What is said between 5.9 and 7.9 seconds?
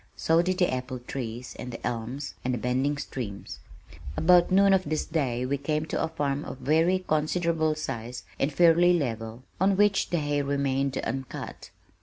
a farm of very considerable